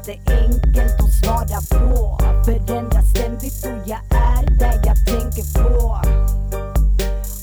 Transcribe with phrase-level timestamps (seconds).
[0.00, 2.18] inte enkelt att svara på.
[2.44, 6.00] Förändras ständigt och jag är där jag tänker på.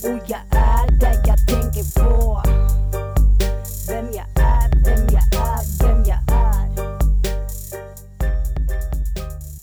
[0.07, 2.43] Och jag är där jag tänker på.
[3.88, 6.67] Vem jag är, vem jag är, vem jag är.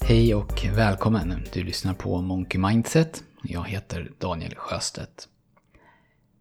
[0.06, 1.46] Hej och välkommen!
[1.52, 3.22] Du lyssnar på Monkey Mindset.
[3.42, 5.28] Jag heter Daniel Sjöstedt.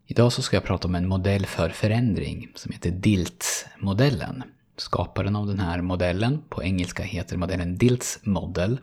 [0.08, 4.44] Idag så ska jag prata om en modell för förändring som heter DILTS-modellen.
[4.78, 8.80] Skaparen av den här modellen, på engelska heter modellen DILTS Model.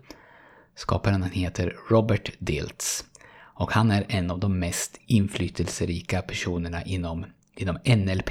[0.75, 3.05] Skaparen heter Robert Dilts.
[3.33, 7.27] Och han är en av de mest inflytelserika personerna inom,
[7.57, 8.31] inom NLP.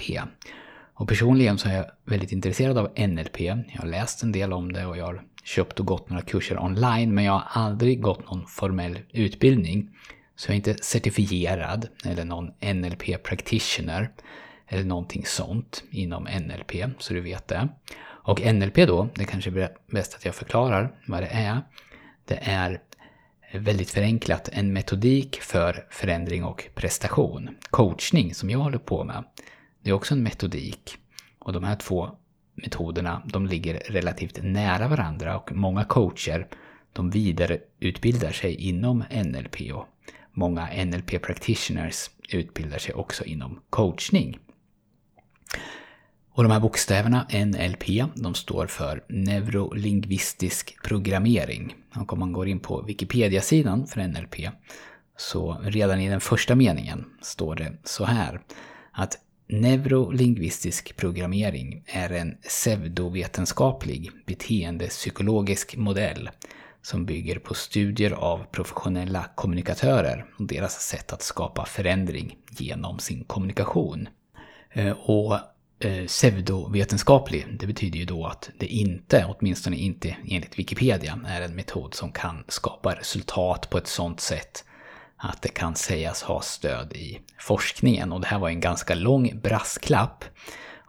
[0.94, 3.40] Och personligen så är jag väldigt intresserad av NLP.
[3.42, 6.64] Jag har läst en del om det och jag har köpt och gått några kurser
[6.64, 9.90] online men jag har aldrig gått någon formell utbildning.
[10.36, 14.12] Så jag är inte certifierad eller någon NLP practitioner
[14.70, 17.68] eller någonting sånt inom NLP, så du vet det.
[18.02, 21.62] Och NLP då, det kanske är bäst att jag förklarar vad det är.
[22.26, 22.82] Det är
[23.54, 27.50] väldigt förenklat en metodik för förändring och prestation.
[27.70, 29.24] Coachning som jag håller på med,
[29.84, 30.98] det är också en metodik.
[31.40, 32.10] Och de här två
[32.56, 36.48] metoderna, de ligger relativt nära varandra och många coacher,
[36.94, 39.88] de vidareutbildar sig inom NLP och
[40.32, 44.40] många NLP practitioners utbildar sig också inom coachning.
[46.40, 51.76] Och de här bokstäverna, NLP, de står för neurolingvistisk programmering.
[51.96, 54.36] Och om man går in på Wikipedia-sidan för NLP
[55.18, 58.42] så redan i den första meningen står det så här
[58.92, 59.18] att
[59.48, 66.30] neurolingvistisk programmering är en pseudovetenskaplig beteendepsykologisk modell
[66.82, 73.24] som bygger på studier av professionella kommunikatörer och deras sätt att skapa förändring genom sin
[73.24, 74.10] kommunikation.
[74.72, 75.40] Eh, och
[75.80, 81.56] eh, pseudovetenskaplig, det betyder ju då att det inte, åtminstone inte enligt Wikipedia, är en
[81.56, 84.66] metod som kan skapa resultat på ett sådant sätt
[85.18, 88.12] att det kan sägas ha stöd i forskningen.
[88.12, 90.24] Och det här var en ganska lång brasklapp.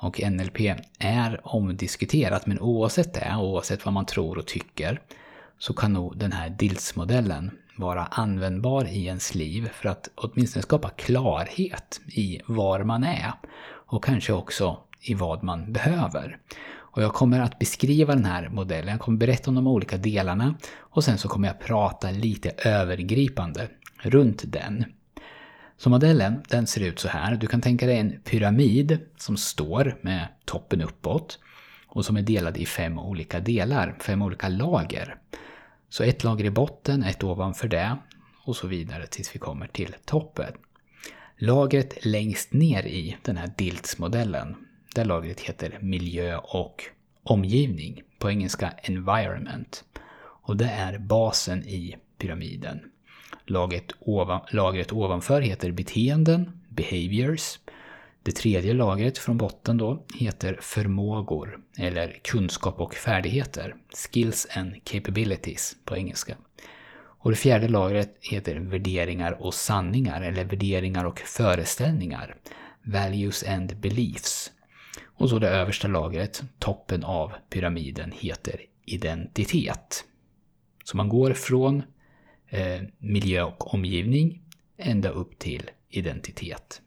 [0.03, 0.61] Och NLP
[0.99, 5.01] är omdiskuterat, men oavsett det, oavsett vad man tror och tycker,
[5.59, 10.91] så kan nog den här DILS-modellen vara användbar i ens liv för att åtminstone skapa
[10.91, 13.33] klarhet i var man är
[13.91, 16.39] och kanske också i vad man behöver.
[16.73, 20.55] Och jag kommer att beskriva den här modellen, jag kommer berätta om de olika delarna
[20.77, 23.69] och sen så kommer jag prata lite övergripande
[24.03, 24.85] runt den.
[25.77, 27.37] Så modellen, den ser ut så här.
[27.37, 31.39] Du kan tänka dig en pyramid som står med toppen uppåt
[31.87, 35.17] och som är delad i fem olika delar, fem olika lager.
[35.89, 37.97] Så ett lager i botten, ett ovanför det
[38.45, 40.53] och så vidare tills vi kommer till toppen.
[41.43, 44.57] Lagret längst ner i den här DILTS-modellen,
[44.95, 46.85] där lagret heter miljö och
[47.23, 49.85] omgivning, på engelska environment.
[50.21, 52.81] Och det är basen i pyramiden.
[53.47, 57.59] Lagret, ovan, lagret ovanför heter beteenden, behaviors.
[58.23, 63.75] Det tredje lagret från botten då heter förmågor, eller kunskap och färdigheter,
[64.13, 66.37] skills and capabilities på engelska.
[67.23, 72.37] Och det fjärde lagret heter värderingar och sanningar, eller värderingar och föreställningar,
[72.83, 74.53] values and beliefs.
[75.05, 80.05] Och så det översta lagret, toppen av pyramiden, heter identitet.
[80.85, 81.83] Så man går från
[82.49, 84.43] eh, miljö och omgivning
[84.79, 86.81] ända upp till identitet.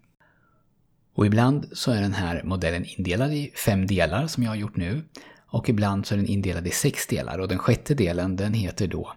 [1.15, 4.75] Och ibland så är den här modellen indelad i fem delar som jag har gjort
[4.75, 5.01] nu.
[5.47, 8.87] Och ibland så är den indelad i sex delar och den sjätte delen den heter
[8.87, 9.13] då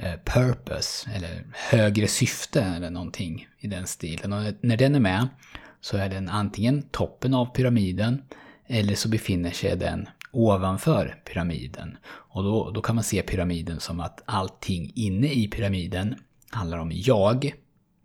[0.00, 4.32] Eh, purpose eller högre syfte eller någonting i den stilen.
[4.32, 5.28] Och när den är med
[5.80, 8.22] så är den antingen toppen av pyramiden
[8.66, 11.96] eller så befinner sig den ovanför pyramiden.
[12.06, 16.14] Och då, då kan man se pyramiden som att allting inne i pyramiden
[16.50, 17.54] handlar om jag,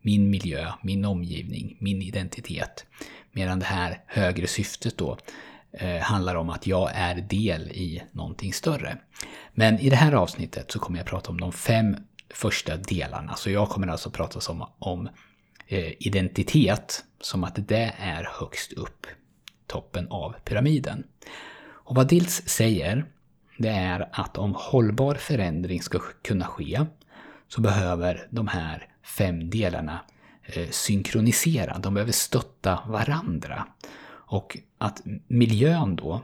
[0.01, 2.85] min miljö, min omgivning, min identitet.
[3.31, 5.17] Medan det här högre syftet då
[5.73, 8.97] Eh, handlar om att jag är del i någonting större.
[9.53, 11.95] Men i det här avsnittet så kommer jag prata om de fem
[12.33, 13.35] första delarna.
[13.35, 15.09] Så jag kommer alltså prata om, om
[15.99, 19.07] identitet som att det är högst upp,
[19.67, 21.03] toppen av pyramiden.
[21.65, 23.05] Och vad Dills säger,
[23.57, 26.85] det är att om hållbar förändring ska kunna ske
[27.47, 29.99] så behöver de här fem delarna
[30.43, 33.67] eh, synkronisera, de behöver stötta varandra.
[34.33, 36.21] Och att miljön då,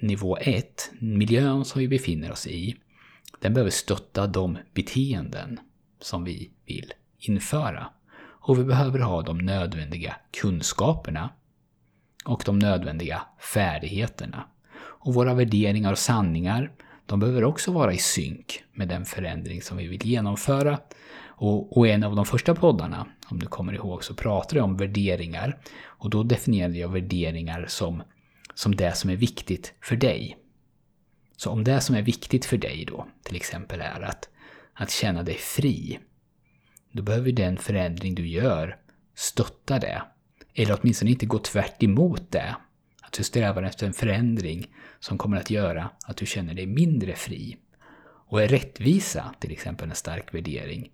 [0.00, 2.76] nivå 1, miljön som vi befinner oss i,
[3.40, 5.60] den behöver stötta de beteenden
[6.00, 7.86] som vi vill införa.
[8.16, 11.30] Och vi behöver ha de nödvändiga kunskaperna
[12.24, 13.22] och de nödvändiga
[13.54, 14.44] färdigheterna.
[14.76, 16.72] Och våra värderingar och sanningar,
[17.06, 20.78] de behöver också vara i synk med den förändring som vi vill genomföra.
[21.26, 24.76] Och, och en av de första poddarna, om du kommer ihåg, så pratade jag om
[24.76, 25.58] värderingar.
[25.82, 28.02] Och då definierade jag värderingar som,
[28.54, 30.38] som det som är viktigt för dig.
[31.36, 34.28] Så om det som är viktigt för dig då, till exempel är att,
[34.74, 35.98] att känna dig fri,
[36.92, 38.76] då behöver den förändring du gör
[39.14, 40.02] stötta det.
[40.54, 42.56] Eller åtminstone inte gå tvärt emot det.
[43.02, 44.66] Att du strävar efter en förändring
[45.00, 47.56] som kommer att göra att du känner dig mindre fri.
[48.26, 50.90] Och är rättvisa till exempel en stark värdering,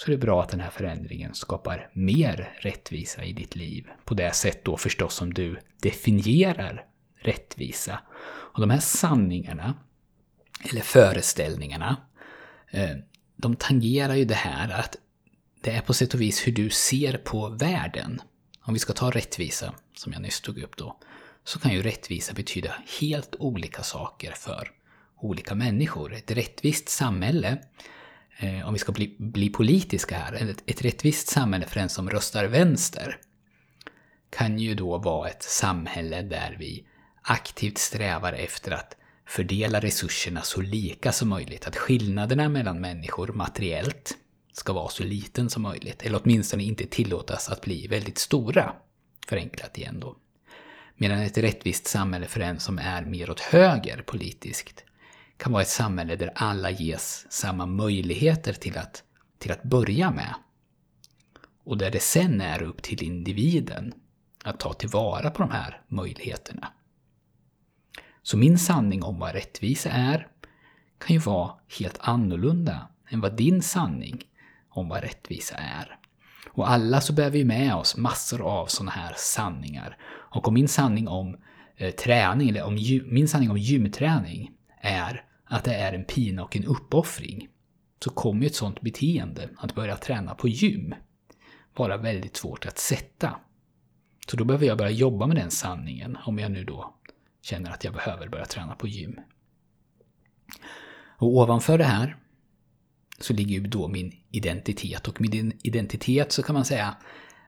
[0.00, 3.88] så är det bra att den här förändringen skapar mer rättvisa i ditt liv.
[4.04, 8.00] På det sätt då förstås som du definierar rättvisa.
[8.24, 9.74] Och de här sanningarna,
[10.70, 11.96] eller föreställningarna,
[12.70, 12.96] eh,
[13.36, 14.96] de tangerar ju det här att
[15.60, 18.20] det är på sätt och vis hur du ser på världen.
[18.62, 20.98] Om vi ska ta rättvisa, som jag nyss tog upp då,
[21.44, 24.70] så kan ju rättvisa betyda helt olika saker för
[25.16, 26.14] olika människor.
[26.14, 27.58] Ett rättvist samhälle,
[28.40, 32.10] eh, om vi ska bli, bli politiska här, ett, ett rättvist samhälle för den som
[32.10, 33.18] röstar vänster,
[34.30, 36.84] kan ju då vara ett samhälle där vi
[37.22, 38.96] aktivt strävar efter att
[39.26, 41.66] fördela resurserna så lika som möjligt.
[41.66, 44.16] Att skillnaderna mellan människor materiellt
[44.52, 46.02] ska vara så liten som möjligt.
[46.02, 48.72] Eller åtminstone inte tillåtas att bli väldigt stora.
[49.26, 50.16] Förenklat igen då.
[50.96, 54.84] Medan ett rättvist samhälle för en som är mer åt höger politiskt
[55.40, 59.02] kan vara ett samhälle där alla ges samma möjligheter till att,
[59.38, 60.34] till att börja med.
[61.64, 63.94] Och där det sen är upp till individen
[64.44, 66.72] att ta tillvara på de här möjligheterna.
[68.22, 70.28] Så min sanning om vad rättvisa är
[70.98, 74.22] kan ju vara helt annorlunda än vad din sanning
[74.68, 75.98] om vad rättvisa är.
[76.50, 79.96] Och alla så bär vi med oss massor av sådana här sanningar.
[80.02, 81.36] Och om min sanning om
[81.76, 84.50] eh, träning, eller om min sanning om gymträning
[84.80, 87.48] är att det är en pina och en uppoffring,
[88.04, 90.94] så kommer ju ett sådant beteende, att börja träna på gym,
[91.76, 93.36] vara väldigt svårt att sätta.
[94.30, 96.94] Så då behöver jag börja jobba med den sanningen, om jag nu då
[97.42, 99.20] känner att jag behöver börja träna på gym.
[101.16, 102.16] Och ovanför det här
[103.20, 105.08] så ligger ju då min identitet.
[105.08, 106.96] Och min identitet så kan man säga,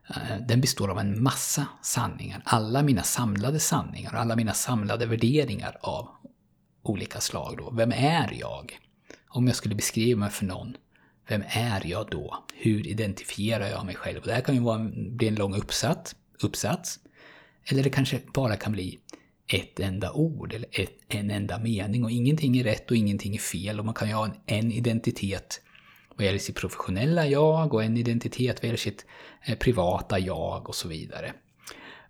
[0.09, 2.43] eh, den består av en massa sanningar.
[2.45, 6.09] Alla mina samlade sanningar, alla mina samlade värderingar av
[6.83, 7.55] olika slag.
[7.59, 7.71] Då.
[7.71, 8.79] Vem är jag?
[9.29, 10.77] Om jag skulle beskriva mig för någon,
[11.29, 12.45] vem är jag då?
[12.55, 14.19] Hur identifierar jag mig själv?
[14.19, 16.99] Och det här kan ju vara, bli en lång uppsats, uppsats.
[17.65, 18.99] Eller det kanske bara kan bli
[19.47, 23.39] ett enda ord eller ett, en enda mening och ingenting är rätt och ingenting är
[23.39, 25.61] fel och man kan ju ha en, en identitet
[26.17, 29.07] vad gäller sitt professionella jag och en identitet vad gäller sitt
[29.47, 31.33] eh, privata jag och så vidare.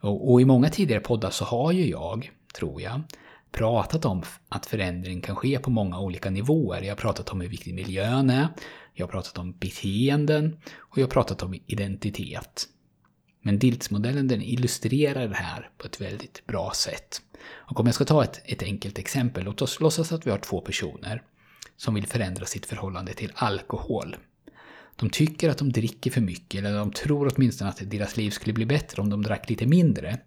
[0.00, 3.00] Och, och, i många tidigare poddar så har ju jag, tror jag,
[3.52, 6.82] pratat om att förändring kan ske på många olika nivåer.
[6.82, 8.49] Jag har pratat om hur viktig miljön är,
[8.94, 12.69] jag har pratat om beteenden och jag har pratat om identitet.
[13.43, 17.22] Men DILTS-modellen den illustrerar det här på ett väldigt bra sätt.
[17.50, 20.38] Och om jag ska ta ett, ett enkelt exempel, låt oss låtsas att vi har
[20.38, 21.22] två personer
[21.76, 24.16] som vill förändra sitt förhållande till alkohol.
[24.96, 28.52] De tycker att de dricker för mycket, eller de tror åtminstone att deras liv skulle
[28.52, 30.19] bli bättre om de drack lite mindre.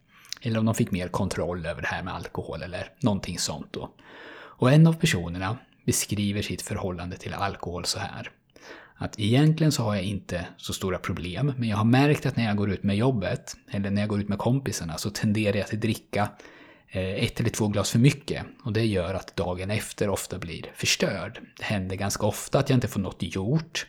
[0.42, 3.92] Eller om de fick mer kontroll över det här med alkohol eller någonting sånt då.
[4.58, 8.30] Och en av personerna beskriver sitt förhållande till alkohol så här.
[8.98, 12.46] Att egentligen så har jag inte så stora problem, men jag har märkt att när
[12.46, 15.63] jag går ut med jobbet, eller när jag går ut med kompisarna, så tenderar jag
[15.63, 16.30] att dricka
[16.88, 20.65] eh, ett eller två glas för mycket och det gör att dagen efter ofta blir
[20.75, 21.39] förstörd.
[21.58, 23.88] Det händer ganska ofta att jag inte får något gjort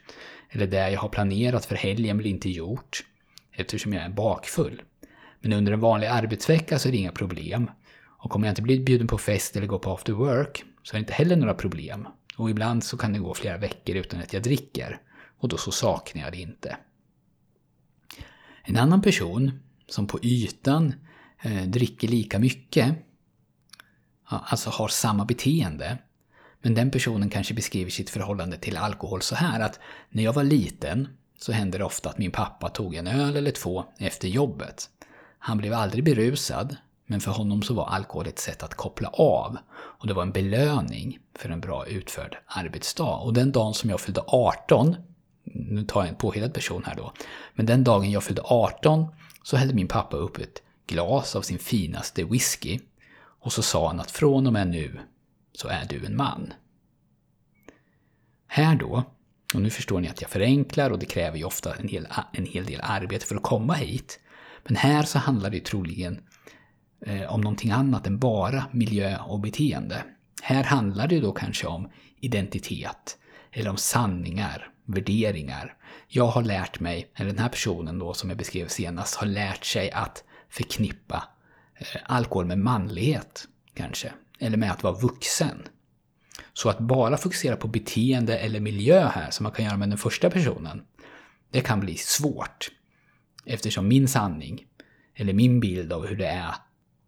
[0.50, 3.04] eller det jag har planerat för helgen blir inte gjort
[3.52, 4.82] eftersom jag är bakfull.
[5.40, 7.70] Men under en vanlig arbetsvecka så är det inga problem.
[8.18, 10.94] Och om jag inte blir bjuden på fest eller går på after work så är
[10.94, 12.08] det inte heller några problem.
[12.36, 15.00] Och ibland så kan det gå flera veckor utan att jag dricker.
[15.38, 16.76] Och då så saknar jag det inte.
[18.64, 20.94] En annan person som på ytan
[21.42, 22.94] eh, dricker lika mycket,
[24.24, 25.98] alltså har samma beteende,
[26.62, 30.44] men den personen kanske beskriver sitt förhållande till alkohol så här att när jag var
[30.44, 34.90] liten så hände det ofta att min pappa tog en öl eller två efter jobbet.
[35.46, 36.76] Han blev aldrig berusad,
[37.06, 39.56] men för honom så var alkohol ett sätt att koppla av.
[39.72, 43.16] Och det var en belöning för en bra utförd arbetsdag.
[43.16, 44.96] Och den dagen som jag fyllde 18,
[45.44, 47.12] nu tar jag en påhittad person här då,
[47.54, 49.06] men den dagen jag fyllde 18
[49.42, 52.78] så hällde min pappa upp ett glas av sin finaste whisky
[53.40, 55.00] och så sa han att från och med nu
[55.52, 56.52] så är du en man.
[58.46, 59.02] Här då,
[59.54, 62.46] och nu förstår ni att jag förenklar och det kräver ju ofta en hel, en
[62.46, 64.20] hel del arbete för att komma hit.
[64.66, 66.20] Men här så handlar det troligen
[67.06, 70.04] eh, om någonting annat än bara miljö och beteende.
[70.42, 71.88] Här handlar det då kanske om
[72.20, 73.18] identitet,
[73.52, 75.76] eller om sanningar, värderingar.
[76.08, 79.64] Jag har lärt mig, eller den här personen då som jag beskrev senast, har lärt
[79.64, 81.24] sig att förknippa
[81.78, 84.12] eh, alkohol med manlighet, kanske.
[84.38, 85.62] Eller med att vara vuxen.
[86.52, 89.98] Så att bara fokusera på beteende eller miljö här, som man kan göra med den
[89.98, 90.82] första personen,
[91.50, 92.70] det kan bli svårt.
[93.46, 94.66] Eftersom min sanning,
[95.14, 96.54] eller min bild av hur det är,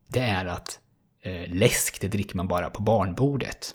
[0.08, 0.80] det är att
[1.22, 3.74] eh, läsk, det dricker man bara på barnbordet.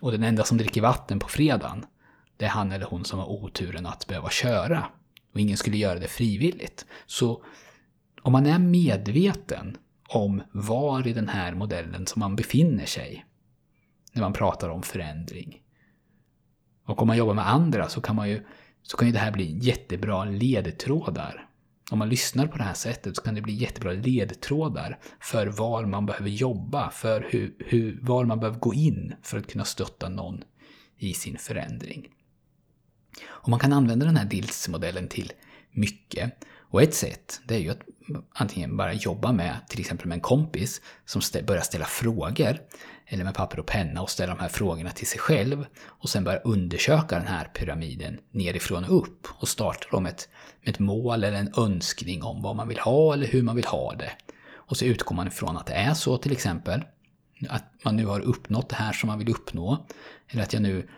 [0.00, 1.84] Och den enda som dricker vatten på fredagen,
[2.36, 4.86] det är han eller hon som har oturen att behöva köra.
[5.32, 6.86] Och ingen skulle göra det frivilligt.
[7.06, 7.44] Så
[8.22, 9.76] om man är medveten
[10.08, 13.24] om var i den här modellen som man befinner sig
[14.12, 15.62] när man pratar om förändring.
[16.84, 18.46] Och om man jobbar med andra så kan, man ju,
[18.82, 21.47] så kan ju det här bli jättebra ledtrådar.
[21.90, 25.86] Om man lyssnar på det här sättet så kan det bli jättebra ledtrådar för var
[25.86, 30.08] man behöver jobba, för hur, hur, var man behöver gå in för att kunna stötta
[30.08, 30.44] någon
[30.98, 32.08] i sin förändring.
[33.26, 35.32] Och man kan använda den här DILS-modellen till
[35.70, 36.32] mycket.
[36.70, 37.82] Och ett sätt, det är ju att
[38.32, 42.58] antingen bara jobba med, till exempel med en kompis som börjar ställa frågor,
[43.08, 46.24] eller med papper och penna och ställa de här frågorna till sig själv och sen
[46.24, 50.28] börja undersöka den här pyramiden nerifrån och upp och starta då med ett,
[50.60, 53.64] med ett mål eller en önskning om vad man vill ha eller hur man vill
[53.64, 54.12] ha det.
[54.54, 56.84] Och så utgår man ifrån att det är så till exempel,
[57.48, 59.86] att man nu har uppnått det här som man vill uppnå,
[60.28, 60.88] eller att jag nu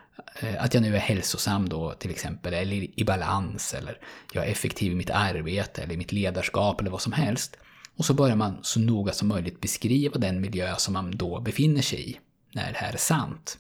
[0.41, 3.99] eh, att jag nu är hälsosam då till exempel, eller i balans, eller
[4.33, 7.57] jag är effektiv i mitt arbete, eller i mitt ledarskap, eller vad som helst.
[8.01, 11.83] Och så börjar man så noga som möjligt beskriva den miljö som man då befinner
[11.83, 12.19] sig i,
[12.53, 13.59] när det här är sant.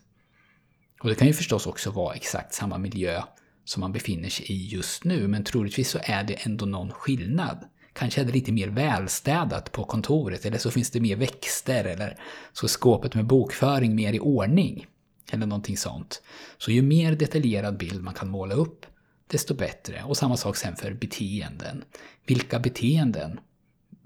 [1.03, 3.23] Och det kan ju förstås också vara exakt samma miljö
[3.65, 7.65] som man befinner sig i just nu, men troligtvis så är det ändå någon skillnad.
[7.93, 12.19] Kanske är det lite mer välstädat på kontoret, eller så finns det mer växter, eller
[12.53, 14.87] så är skåpet med bokföring mer i ordning.
[15.31, 16.23] Eller någonting sånt.
[16.59, 18.87] Så ju mer detaljerad bild man kan måla upp,
[19.27, 20.03] desto bättre.
[20.03, 21.85] Och samma sak sen för beteenden.
[22.27, 23.41] Vilka beteenden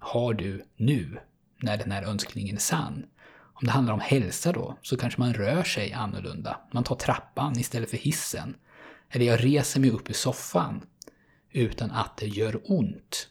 [0.04, 1.18] har du nu,
[1.60, 3.04] när den här önskningen är sann?
[3.54, 6.60] Om det handlar om hälsa då, så kanske man rör sig annorlunda.
[6.72, 8.56] Man tar trappan istället för hissen.
[9.10, 10.82] Eller jag reser mig upp ur soffan
[11.50, 13.28] utan att det gör ont,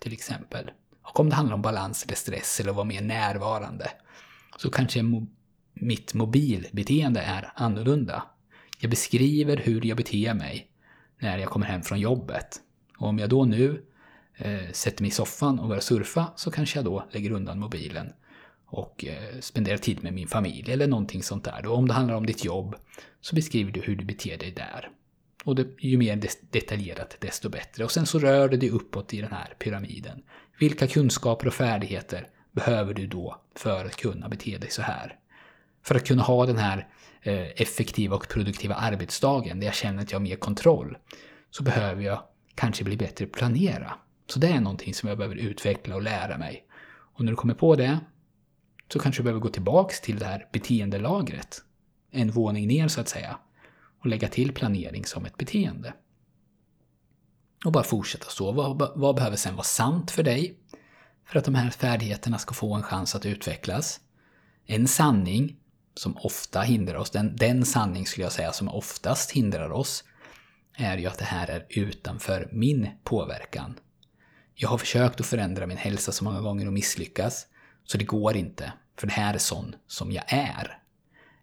[0.00, 0.70] till exempel.
[1.02, 3.90] Och om det handlar om balans eller stress eller att vara mer närvarande,
[4.56, 5.00] så kanske
[5.74, 8.22] mitt mobilbeteende är annorlunda.
[8.78, 10.70] Jag beskriver hur jag beter mig
[11.18, 12.60] när jag kommer hem från jobbet.
[12.98, 13.84] Och om jag då nu
[14.42, 18.12] eh, sätter mig i soffan och börjar surfa så kanske jag då lägger undan mobilen
[18.66, 21.66] och eh, spenderar tid med min familj eller någonting sånt där.
[21.66, 22.76] Och om det handlar om ditt jobb
[23.20, 24.90] så beskriver du hur du beter dig där.
[25.44, 26.20] Och det, ju mer
[26.50, 27.84] detaljerat desto bättre.
[27.84, 30.22] Och sen så rör du dig uppåt i den här pyramiden.
[30.58, 35.18] Vilka kunskaper och färdigheter behöver du då för att kunna bete dig så här?
[35.82, 36.88] För att kunna ha den här
[37.22, 40.98] eh, effektiva och produktiva arbetsdagen där jag känner att jag har mer kontroll
[41.50, 42.22] så behöver jag
[42.54, 43.92] kanske bli bättre på att planera.
[44.26, 46.66] Så det är någonting som jag behöver utveckla och lära mig.
[47.14, 48.00] Och när du kommer på det
[48.92, 51.62] så kanske du behöver gå tillbaks till det här beteendelagret.
[52.10, 53.38] En våning ner så att säga.
[54.00, 55.94] Och lägga till planering som ett beteende.
[57.64, 58.52] Och bara fortsätta så.
[58.52, 60.58] Vad, vad behöver sen vara sant för dig?
[61.26, 64.00] För att de här färdigheterna ska få en chans att utvecklas.
[64.66, 65.56] En sanning
[65.94, 70.04] som ofta hindrar oss, den, den sanning skulle jag säga som oftast hindrar oss,
[70.74, 73.74] är ju att det här är utanför min påverkan.
[74.54, 77.46] Jag har försökt att förändra min hälsa så många gånger och misslyckas,
[77.84, 80.78] så det går inte, för det här är sån som jag är.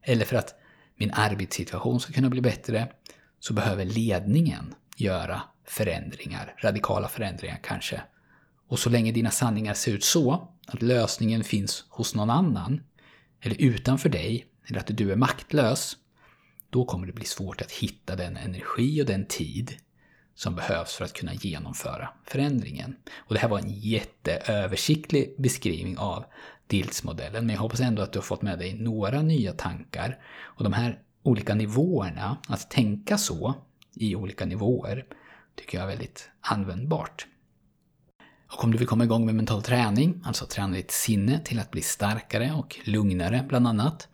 [0.01, 0.55] Eller för att
[0.95, 2.91] min arbetssituation ska kunna bli bättre,
[3.39, 8.01] så behöver ledningen göra förändringar, radikala förändringar kanske.
[8.67, 12.83] Och så länge dina sanningar ser ut så, att lösningen finns hos någon annan,
[13.41, 15.97] eller utanför dig, eller att du är maktlös,
[16.69, 19.77] då kommer det bli svårt att hitta den energi och den tid
[20.39, 22.95] som behövs för att kunna genomföra förändringen.
[23.15, 26.25] Och det här var en jätteöversiktlig beskrivning av
[26.67, 30.19] DILS-modellen, men jag hoppas ändå att du har fått med dig några nya tankar.
[30.41, 33.53] Och de här olika nivåerna, att tänka så
[33.95, 35.05] i olika nivåer,
[35.55, 37.27] tycker jag är väldigt användbart.
[38.51, 41.71] Och om du vill komma igång med mental träning, alltså träna ditt sinne till att
[41.71, 44.07] bli starkare och lugnare bland annat,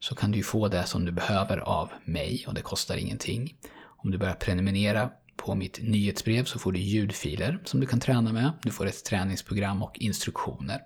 [0.00, 3.54] så kan du få det som du behöver av mig och det kostar ingenting.
[3.84, 8.32] Om du börjar prenumerera på mitt nyhetsbrev så får du ljudfiler som du kan träna
[8.32, 8.52] med.
[8.62, 10.80] Du får ett träningsprogram och instruktioner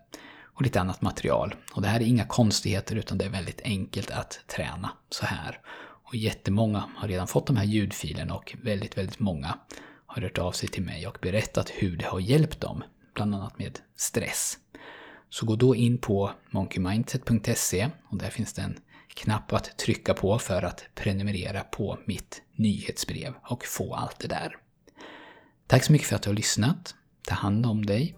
[0.55, 1.55] och lite annat material.
[1.73, 5.61] Och det här är inga konstigheter utan det är väldigt enkelt att träna så här.
[6.05, 9.59] Och jättemånga har redan fått de här ljudfilerna och väldigt, väldigt många
[10.07, 12.83] har hört av sig till mig och berättat hur det har hjälpt dem,
[13.15, 14.59] bland annat med stress.
[15.29, 18.79] Så gå då in på monkeymindset.se och där finns det en
[19.15, 24.57] knapp att trycka på för att prenumerera på mitt nyhetsbrev och få allt det där.
[25.67, 26.95] Tack så mycket för att du har lyssnat.
[27.29, 28.17] Ta hand om dig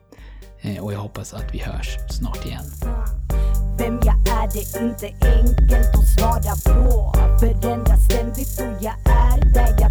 [0.61, 2.65] eh, och jag hoppas att vi hörs snart igen.
[3.79, 9.53] Vem jag är det är inte enkelt att svara på Förändras ständigt och jag är
[9.55, 9.84] där jag